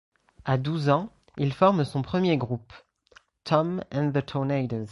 [0.45, 2.73] A douze ans, il forme son premier groupe,
[3.43, 4.87] Tom and the Tornadoes.